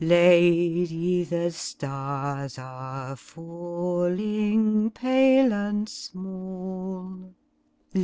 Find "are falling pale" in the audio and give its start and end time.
2.57-5.53